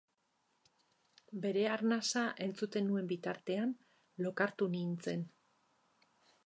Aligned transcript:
Bere 1.43 1.65
arnasa 1.75 2.23
entzuten 2.47 2.89
nuen 2.91 3.13
bitartean 3.13 3.77
lokartu 4.27 4.71
nintzen. 4.77 5.27